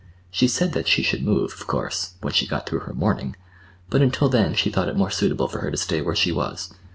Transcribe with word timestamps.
She 0.31 0.47
said 0.47 0.73
that 0.73 0.87
she 0.87 1.03
should 1.03 1.21
move, 1.23 1.53
of 1.53 1.67
course, 1.67 2.15
when 2.21 2.33
she 2.33 2.47
got 2.47 2.67
through 2.67 2.79
her 2.79 2.93
mourning, 2.95 3.35
but, 3.91 4.01
until 4.01 4.29
then 4.29 4.55
she 4.55 4.71
thought 4.71 4.89
it 4.89 4.97
more 4.97 5.11
suitable 5.11 5.47
for 5.47 5.59
her 5.59 5.69
to 5.69 5.77
stay 5.77 6.01
where 6.01 6.15
she 6.15 6.31
was. 6.31 6.73